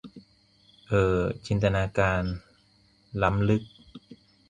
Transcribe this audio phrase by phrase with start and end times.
[0.87, 2.23] เอ่อ จินตนาการ
[3.23, 3.63] ล้ำลึก